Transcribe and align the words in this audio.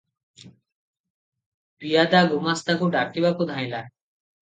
ପିଆଦା 1.83 2.21
ଗୁମାସ୍ତାକୁ 2.31 2.89
ଡାକିବାକୁ 2.97 3.47
ଧାଇଁଲା। 3.51 3.83